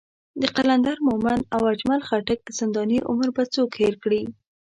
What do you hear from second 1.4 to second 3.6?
او اجمل خټک زنداني عمر به